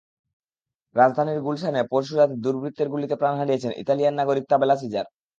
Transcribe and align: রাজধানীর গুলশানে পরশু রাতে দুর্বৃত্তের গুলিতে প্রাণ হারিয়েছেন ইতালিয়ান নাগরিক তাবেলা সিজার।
রাজধানীর 0.95 1.39
গুলশানে 1.41 1.81
পরশু 1.91 2.13
রাতে 2.15 2.35
দুর্বৃত্তের 2.43 2.91
গুলিতে 2.93 3.15
প্রাণ 3.15 3.33
হারিয়েছেন 3.39 3.71
ইতালিয়ান 3.81 4.13
নাগরিক 4.19 4.45
তাবেলা 4.51 4.75
সিজার। 4.81 5.05